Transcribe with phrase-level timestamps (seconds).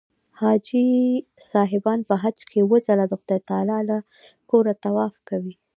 [0.39, 0.87] حاجي
[1.53, 3.97] صاحبان په حج کې اووه ځله د خدای تعلی له
[4.49, 5.53] کوره طواف کوي.